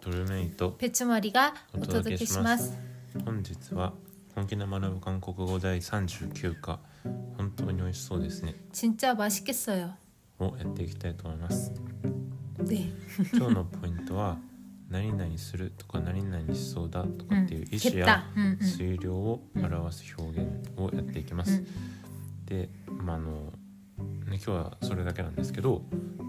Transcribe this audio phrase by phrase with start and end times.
[0.00, 2.72] ドルメイと 배추머리가 お 오토도케 届けします
[3.12, 3.92] 시마스 本日は
[4.34, 6.80] 本気で学ぶ韓国語第39課
[7.36, 9.90] 本当に美味しそうですね 진짜 맛있겠어요.
[10.40, 11.72] をやっていきたいと思います
[12.58, 12.90] 네.
[13.32, 14.36] 今日のポイントは
[14.90, 17.98] 何々するとか何々しそうだとかっていう意思 겠다.
[17.98, 18.64] や 음, 음.
[18.64, 21.66] 推量を表す表現をやっていきます、 음.
[22.46, 23.52] でまああの
[24.30, 25.82] ね今日はそれだけなんですけど、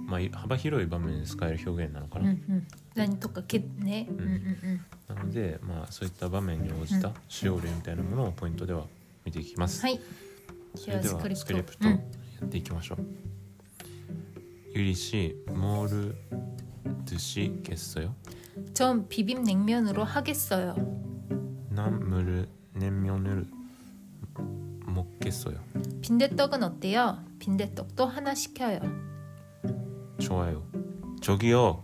[0.07, 2.67] まあ、幅広い場面で使える表現なのかな、 음, 음.
[2.95, 4.07] 난똑같겠네.
[4.09, 4.79] 음, 음, 음.
[5.07, 8.85] なので、まあ、そういった場面に応じた使用例みたいなものをポイントでは
[9.23, 9.99] 見ていきます、 하이.
[10.75, 12.09] それではではスクリプトスクリプト
[12.41, 12.97] やっていきましょう、
[14.73, 16.15] ゆりしモール
[17.05, 18.13] 드시겠어요
[18.73, 20.75] 전 비빔냉면으로 하겠어요.
[21.69, 23.45] 나물을 냉면을
[25.19, 25.57] 먹겠어요
[26.01, 27.23] 빈대떡은 어때요?
[27.39, 28.79] 빈대떡도 하나 시켜요.
[30.19, 30.65] 좋아요
[31.21, 31.83] 저기요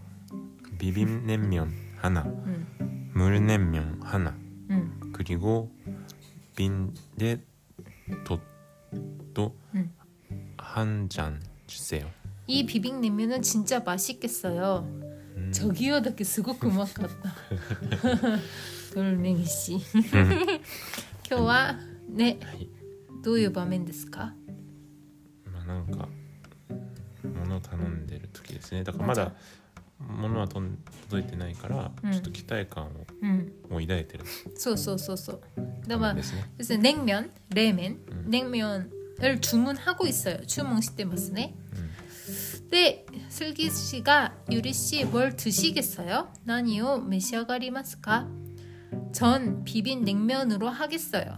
[0.80, 4.32] 비빔냉면 하나 음, 물냉면 하나
[4.70, 5.72] 음, 그리고
[6.56, 7.44] 빈대떡도
[9.76, 9.94] 음.
[10.58, 12.08] 한 잔 주세요
[12.48, 14.80] 이 비빔냉면은 진짜 맛있겠어요.
[15.38, 15.52] 음.
[15.54, 17.34] 저기요, 덕게 스고크 음악 같다.
[18.94, 19.80] 돌멩이 씨.
[21.30, 21.76] 今日は
[22.10, 22.68] ねはい
[23.26, 24.34] どういう場面ですか
[25.46, 26.08] まあなんか
[27.24, 29.34] 物を頼んでる時ですねだからまだ
[30.00, 30.78] 物はとん
[31.10, 32.90] 届いてないから、うんちょっと期待感を
[33.22, 34.24] うんもう抱いてる
[34.56, 35.42] そうそうそうそう
[35.88, 38.26] だからですね 그래서 냉면, 레멘, 음.
[38.28, 40.46] 냉면을 주문하고 있어요.
[40.48, 41.56] 주문 시대마스네.
[41.76, 41.92] うん
[42.72, 46.32] 네, 슬기 씨가 유리 씨 뭘 드시겠어요?
[46.46, 48.30] 나니요, 메시아가리마스까?
[49.12, 51.38] 전 비빔 냉면으로 하겠어요.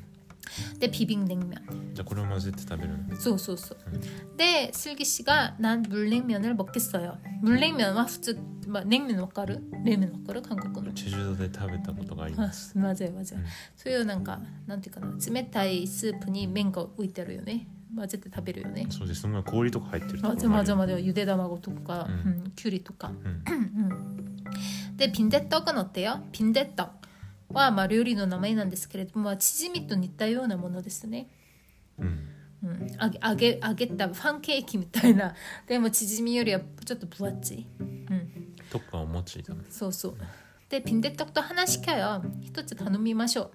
[0.78, 1.60] で、ビビン냉면。
[1.94, 3.78] じゃあこれを混ぜて食べるのそうそうそう。
[4.36, 7.18] で、슬기 씨가 난 물냉면을 먹겠어요.
[7.42, 10.92] 물냉면은 普通、まあ、냉면 わかる冷麺わかる韓国の。
[10.92, 13.44] チェジュ島で食べたことがありあます맞아요맞아요 うん
[13.76, 24.36] そういうなんかなんていうかな冷たいスープに麺が浮いてるよね混ぜて食べるよねそうですすごい氷とか入ってるとこまろがあるぜまぜまぜゆで卵とか、ううんんきゅうりとかうん
[24.96, 26.24] で빈대떡은 어때요?
[26.32, 26.88] 빈대떡
[27.52, 31.28] はまあ料理の名前なんですけれども、まあ、チヂミと似たようなものですね
[31.98, 32.28] うん
[32.64, 35.34] うん、揚げ揚げ揚げたパンケーキみたいな
[35.66, 40.16] でもチヂミよりはちょっと分厚い、うん、とかお餅だねそうそう
[40.68, 43.50] で빈대떡도 하나 시켜요一つ頼みましょう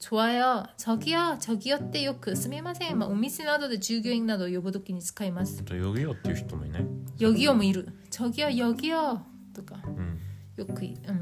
[0.00, 6.86] 좋아요 저기요 저기요ってよくすみません、まあ、お店などで従業員などを呼ぶときに使いますあとヨギヨっていう人もいない
[7.18, 9.20] 여기요もいる저기요 여기요
[9.54, 10.18] とかうん
[10.56, 11.12] よくい,、う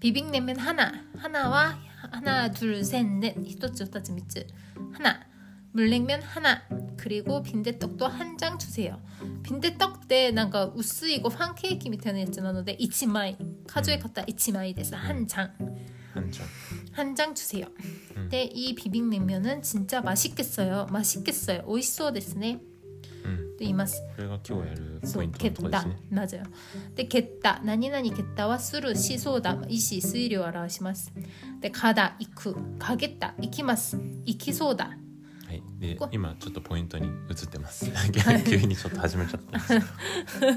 [0.00, 1.78] 言うビビン냉면 하나 하나와
[2.10, 4.46] 하나 둘셋넷一つ二つ三つ
[4.92, 5.20] 하나
[5.72, 6.62] 물냉면 하나
[6.96, 9.00] 그리고 빈대떡도 한 장 주세요
[9.42, 13.36] 빈대떡 때 뭔가 薄い パンケーキみたいなやつなので1枚
[13.66, 15.50] 数え方1枚です한장
[16.14, 16.48] はんちゃん
[16.92, 17.66] 한 장 주세요.
[17.66, 18.14] 음.
[18.30, 20.86] 근데 이 비빔냉면은 진짜 맛있겠어요.
[20.90, 21.66] 맛있겠어요.
[21.68, 22.58] 美味しそうですね.
[23.60, 25.88] うんと言います.これが今日やるポ 소, イントのところです 겠다.
[25.88, 26.42] ね 맞아요.
[26.88, 27.60] 근데 겠다.
[27.64, 29.62] 何々 겠다와 수를 시소다.
[29.68, 31.12] 이시 수위를 表します.
[31.42, 32.16] 근데 가다.
[32.18, 32.76] 이쿠.
[32.78, 33.34] 가겠다.
[33.40, 33.98] 이키마스.
[34.24, 34.96] 이키소다.
[35.46, 37.88] はいでこ今ちょっとポイントに移ってます
[38.44, 39.68] 急にちょっと始めちゃったんです
[40.40, 40.52] けど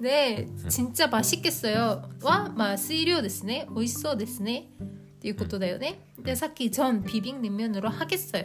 [0.00, 2.08] 네, 진짜 맛있겠어요.
[2.22, 3.66] 와, 마 수위료 ですね.
[3.74, 5.98] 美味しそうですね.っていうことだよね.
[6.14, 8.44] 근데 さっき전 비빔냉면으로 하겠어요.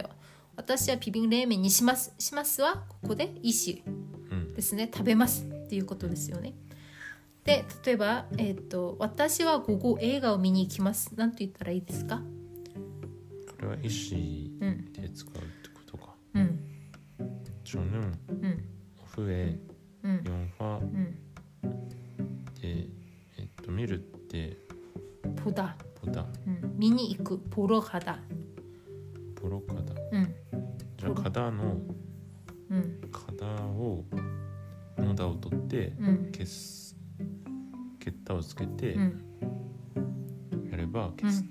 [0.58, 2.14] 私はビビン冷麺にします。
[2.18, 3.82] しますはここで意思
[4.30, 4.88] うんですね。
[4.92, 6.54] 食べますっていうことですよね。
[7.44, 11.14] で、例えば、えっ、と、私は午後映画を見に行きます。
[11.16, 12.22] なんて言ったらいいですか
[13.50, 13.88] これは意思
[14.60, 16.60] うん、で使うってことかうん、
[17.64, 18.64] 저는 うん、
[19.18, 19.58] 오후에
[20.04, 20.24] うん、
[20.58, 21.14] 영화 うん。
[22.60, 22.88] で
[23.38, 24.56] えっと見るって
[25.36, 28.20] 보다、 보다 うん、見に行く、보러 가다。
[29.34, 30.34] 보러 가다 うん、
[31.08, 31.80] じゃあ 가다 の
[32.70, 34.04] うん、 가다を
[34.98, 36.96] のだを取ってうん、消す
[37.98, 39.24] ケッタをつけてうん。
[40.70, 41.44] やれば消す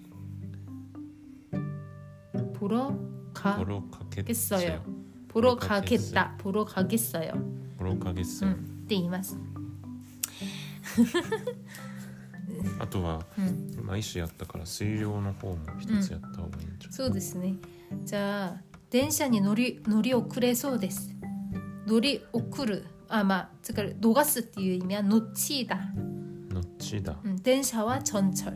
[2.54, 2.94] 보러
[3.34, 4.84] 가 보러 가겠어요 겠어요.
[5.28, 6.36] 보러 가겠다.
[6.38, 7.34] 보러 가겠어요.
[7.78, 8.56] 보러 う 가겠어요 ん、っ
[8.88, 9.38] て言いま す。
[12.80, 17.56] あとはうん、今意思やったから水量の方も一つやった方がいいんじゃそうですね。
[18.06, 21.16] じゃあ 電車に乗り乗り遅れそうです。
[21.88, 25.78] 乗り遅る あまあつか녹았っていう意味は놓치다
[26.50, 28.54] のちだ 음,電車は 전철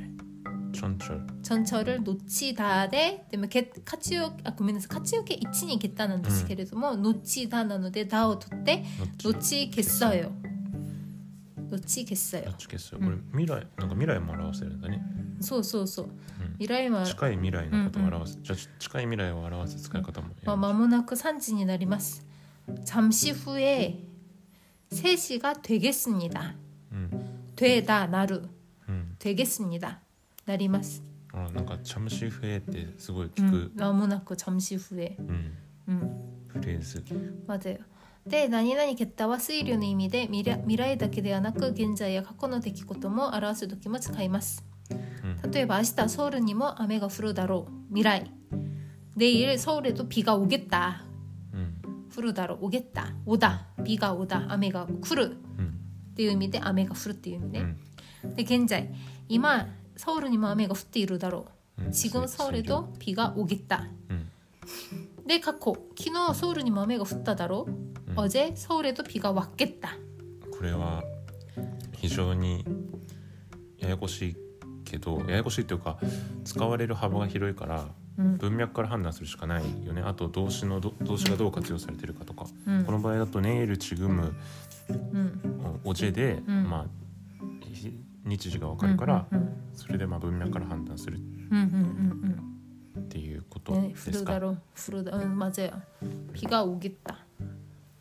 [0.71, 9.27] ちょんちょん 전철을 놓치다에 때문에 게, 카츠요 아 고민해서 카츠요케 이치니 겠다는 뜻이 けれども 놓치다 なのでだを取ってのち
[9.27, 10.31] 놓치겠어요.
[11.69, 12.45] 놓치겠어요.
[12.45, 15.01] のちですよこれ未来なんか未来も表せるんだね
[15.41, 16.03] 소소소.
[16.03, 16.09] ん
[16.59, 22.24] 미라이마 近い未来のことを表すじゃあ近い未来を表す使い方もやりましょう 마모나크 산지니 나리마스.
[22.85, 24.03] 잠시 후에
[24.91, 26.56] 3시가 되겠습니다.
[26.91, 28.44] うん 되다 나루
[28.88, 30.01] うん 되겠습니다.
[30.45, 31.03] 나리마스.
[31.33, 35.15] あなんかチャムシフエってすごい聞 음, く、 마모나크 잠시 후에.
[35.19, 35.57] うん、
[35.89, 36.44] 음.
[36.47, 37.03] フレーズ
[37.45, 37.77] 맞아요.
[38.25, 44.63] で何々겠다は推理の意味で未来未来だけではなく現在や過去の出来事も表す時も使います。
[45.51, 48.31] 例えば明日ソウルにも雨が降るだろう未来
[49.15, 51.03] 내일 서울에도 비가 오겠다
[51.53, 55.68] うん、 降るだろう 오겠다 오다 비가 오다 雨が来るうん
[56.12, 57.77] っていう意味で雨が降るっていう意味ね、うん
[58.35, 58.91] で現在
[59.29, 61.45] 今서울에も雨が降っているだろ
[61.79, 69.95] ううん 지금 서울에도 비가 오겠다 うん、 で過去昨日ソウルにも雨が降っただろう、うん 어제 서울에도 비가 왔겠다
[70.51, 71.03] これは
[71.94, 72.65] 非常に
[73.77, 74.35] ややこしい
[74.91, 75.97] けどややこしいっていうか
[76.45, 77.85] 使われる幅が広いから
[78.18, 84.33] うん文脈から判断するしかないよねあと動詞のど動詞がどう活用されてるかとか、うんこの場合だと「ネイルチグム
[84.89, 86.85] うん」おジェで、んまあ
[87.74, 87.94] ひ
[88.25, 91.19] 日時が分かるから、うんうんそれでまあ文脈から判断する
[91.51, 91.57] うん
[92.95, 95.81] うんっていうことうんうんねですか降るだろう降るだうん맞아요
[96.33, 97.19] 비가 오겠다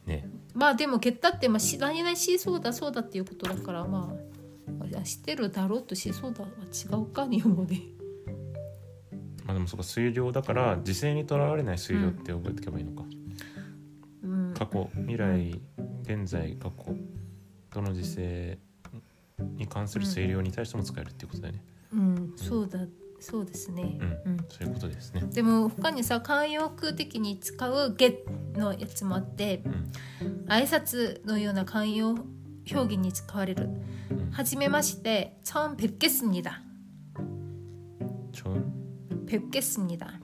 [0.06, 0.26] ね。
[0.54, 4.18] まあでもゲッタってまあし何々しそうだそうだっていうことだからまあい
[4.91, 7.75] や知ってるだろうとしそうだは違うか日本語で。
[9.45, 13.03] まあでもそこ推量だから時勢にとらわれない推量って覚えておけばいいのか、
[14.23, 14.53] うん。
[14.53, 15.61] 過去未来
[16.03, 16.95] 現在過去
[17.73, 18.59] どの時勢
[19.55, 21.63] に関する推量に対しても使えるっていうことだよね。
[21.93, 22.79] うんそうだ
[23.19, 23.99] そうですね。
[24.25, 24.37] うん、うん。
[24.49, 25.21] そういうことですね。
[25.31, 29.91] でも他にさ慣用句的に使う「ゲッ」のやつもあってうん。
[30.47, 32.17] 挨拶のような慣用
[32.70, 33.68] 表現に使われる
[34.10, 36.62] うん「はじめまして처음뵙겠습니다」
[38.32, 38.72] ちょん「
[39.26, 40.20] 뵙겠습니다」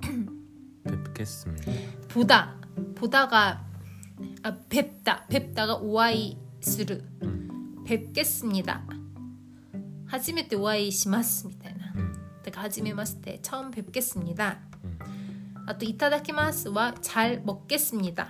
[0.83, 1.55] ペプケスミ
[2.07, 2.55] 보다
[2.95, 3.65] 보다가
[4.43, 7.03] 아 뵙다 뵙다가 오아이する
[7.85, 8.81] 뵙겠습니다.
[10.07, 11.91] 初めてお会いしますみたいな。
[11.95, 12.13] うん
[12.43, 14.57] だから初めまして처음 뵙겠습니다.
[14.83, 14.99] うん
[15.67, 18.27] 아 또いただきますは잘 먹겠습니다.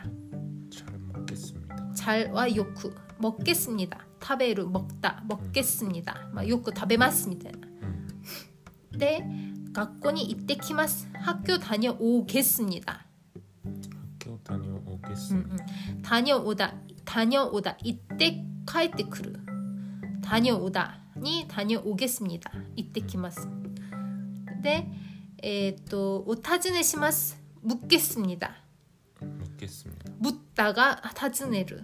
[0.70, 4.06] チャルモケスミだ 잘와 요크 먹겠습니다.
[4.22, 6.30] 食べる 먹다 먹겠습니다.
[6.34, 7.68] 막 요크 食べますみたいな。
[7.68, 8.10] うん
[8.98, 9.24] で
[9.72, 11.08] 学校に行ってきます.
[11.14, 13.06] 학교 다녀오겠습니다.
[13.64, 15.58] 発狂谷をオーケスミ 음,
[15.96, 16.02] 음.
[16.02, 16.74] 다녀오다
[17.06, 19.40] 다녀오다 이때 帰ってくる
[20.24, 22.52] 다녀오다니 다녀오겠습니다.
[22.76, 23.48] 이때 来ます
[24.62, 24.92] 네,
[25.42, 28.56] 에또 오타즈네します 묻겠습니다.
[29.22, 29.28] モ
[29.58, 31.84] ケスミだ 묻다가 타즈네르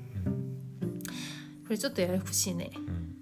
[1.70, 3.12] れちょっとややこしいねうん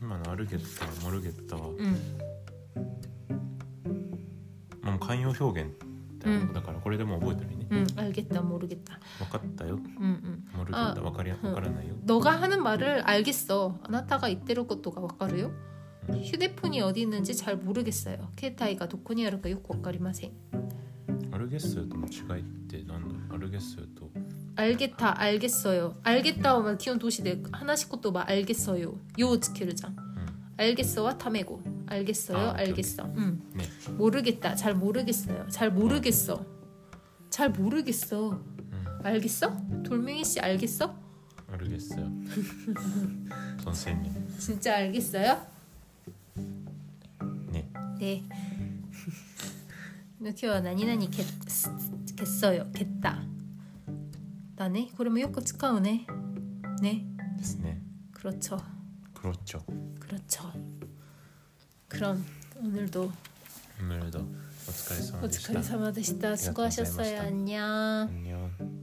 [0.00, 1.96] 今のアルゲッタモルゲッタはうん
[4.98, 5.70] 慣用表現
[6.20, 8.98] だ,、うんだからこれでも覚えてるね 응, 알겠다, 모르겠다.
[9.18, 10.44] 分かったよ 응, 응.
[10.56, 13.78] モルゲあッタ分かり分からないよ 너가 하는 말을 알겠어.
[13.82, 15.50] 아나타가 이때로 것도가 와까르요?
[16.08, 18.30] 휴대폰이 어디 있는지 잘 모르겠어요.
[18.36, 20.32] 케타이가 도코니 아르까 요코 와까리마생.
[21.32, 24.10] アルゲッスとの違いって何だろうアルゲッスと
[24.56, 25.96] 알겠다, 알겠어요.
[26.04, 28.94] 알겠다 하면 기온 도시대 하나씩 것도 막 알겠어요.
[29.18, 29.96] 요 지키르장.
[29.98, 30.26] うん
[30.56, 31.60] 알겠어와 타메고.
[31.86, 33.04] 알겠어요, 아, 오케이, 알겠어.
[33.16, 33.40] 응.
[33.56, 33.64] ね
[33.98, 35.48] 모르겠다, 잘 모르겠어요.
[35.48, 36.44] 잘 모르겠어.
[37.30, 38.30] 잘 모르겠어.
[38.30, 39.56] うん 알겠어?
[39.82, 40.94] 돌멩이 씨 알겠어?
[41.52, 42.06] アルゲッスよ
[43.62, 45.36] その仙人 진짜 알겠어요?
[47.98, 48.22] ね 네.
[50.20, 51.24] 今日は 何々 겠,
[52.16, 52.70] 겠어요.
[52.72, 53.22] 겠다.
[54.56, 54.90] 나네?
[54.96, 56.06] 그러면 요거 使うね.
[56.80, 57.04] 네.
[57.36, 57.80] ですね
[58.12, 58.58] 그렇죠.
[59.14, 59.62] クロッチョ
[60.00, 60.52] 그렇죠.
[61.88, 62.24] 그럼
[62.62, 63.12] 오늘도
[63.80, 64.22] ムルドお
[64.70, 66.36] 疲れ様でした 오츠카리 사마 되시다.
[66.36, 67.20] 수고하셨어요.
[67.22, 68.08] 안녕.
[68.08, 68.77] 안녕